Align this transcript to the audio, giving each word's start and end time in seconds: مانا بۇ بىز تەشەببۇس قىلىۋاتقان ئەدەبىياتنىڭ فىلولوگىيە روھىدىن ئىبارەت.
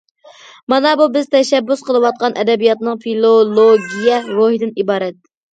مانا 0.73 0.93
بۇ 1.01 1.05
بىز 1.17 1.27
تەشەببۇس 1.35 1.83
قىلىۋاتقان 1.89 2.37
ئەدەبىياتنىڭ 2.45 2.97
فىلولوگىيە 3.05 4.19
روھىدىن 4.33 4.77
ئىبارەت. 4.83 5.23